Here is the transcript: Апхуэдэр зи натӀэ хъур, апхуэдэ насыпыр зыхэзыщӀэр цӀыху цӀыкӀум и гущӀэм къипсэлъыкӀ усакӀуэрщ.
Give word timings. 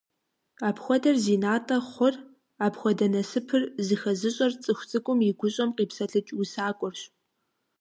Апхуэдэр 0.67 1.15
зи 1.23 1.35
натӀэ 1.43 1.77
хъур, 1.89 2.15
апхуэдэ 2.65 3.07
насыпыр 3.13 3.63
зыхэзыщӀэр 3.85 4.53
цӀыху 4.63 4.87
цӀыкӀум 4.89 5.19
и 5.29 5.31
гущӀэм 5.39 5.69
къипсэлъыкӀ 5.75 6.31
усакӀуэрщ. 6.41 7.01